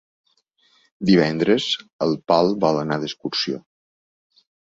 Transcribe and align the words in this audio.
Divendres 1.09 1.67
en 2.07 2.15
Pol 2.33 2.51
vol 2.65 2.81
anar 2.85 2.99
d'excursió. 3.03 3.63